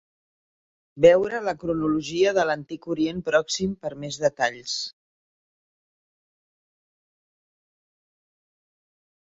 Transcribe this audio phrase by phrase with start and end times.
[1.05, 4.79] Veure la Cronologia de l'Antic Orient Pròxim per més detalls.